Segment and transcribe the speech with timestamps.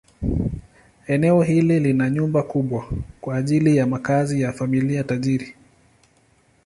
[1.07, 2.89] Eneo hili lina nyumba kubwa
[3.21, 5.55] kwa ajili ya makazi ya familia tajiri.